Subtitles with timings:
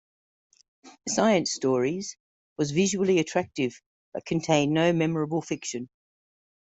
[1.07, 2.17] "Science Stories"
[2.57, 3.79] was visually attractive
[4.15, 5.89] but contained no memorable fiction.